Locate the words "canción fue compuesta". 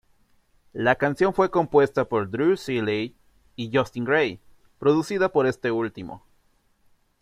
0.95-2.05